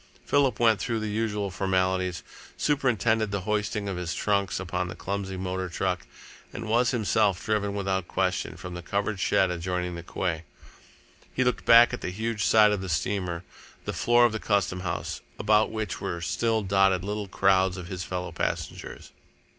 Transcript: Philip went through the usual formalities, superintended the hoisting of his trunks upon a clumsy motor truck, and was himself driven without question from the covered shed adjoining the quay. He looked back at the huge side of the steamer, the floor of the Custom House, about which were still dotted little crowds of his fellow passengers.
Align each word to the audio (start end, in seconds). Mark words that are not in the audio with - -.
Philip 0.25 0.59
went 0.59 0.79
through 0.79 0.99
the 0.99 1.11
usual 1.11 1.51
formalities, 1.51 2.23
superintended 2.57 3.29
the 3.29 3.41
hoisting 3.41 3.87
of 3.87 3.97
his 3.97 4.15
trunks 4.15 4.59
upon 4.59 4.89
a 4.89 4.95
clumsy 4.95 5.37
motor 5.37 5.69
truck, 5.69 6.07
and 6.51 6.65
was 6.67 6.89
himself 6.89 7.45
driven 7.45 7.75
without 7.75 8.07
question 8.07 8.57
from 8.57 8.73
the 8.73 8.81
covered 8.81 9.19
shed 9.19 9.51
adjoining 9.51 9.93
the 9.93 10.01
quay. 10.01 10.41
He 11.31 11.43
looked 11.43 11.65
back 11.65 11.93
at 11.93 12.01
the 12.01 12.09
huge 12.09 12.43
side 12.43 12.71
of 12.71 12.81
the 12.81 12.89
steamer, 12.89 13.43
the 13.85 13.93
floor 13.93 14.25
of 14.25 14.31
the 14.31 14.39
Custom 14.39 14.79
House, 14.79 15.21
about 15.37 15.69
which 15.69 16.01
were 16.01 16.19
still 16.19 16.63
dotted 16.63 17.03
little 17.03 17.27
crowds 17.27 17.77
of 17.77 17.85
his 17.87 18.03
fellow 18.03 18.31
passengers. 18.31 19.11